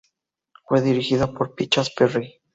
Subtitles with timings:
[0.65, 2.41] Fue dirigida por Pinchas Perry.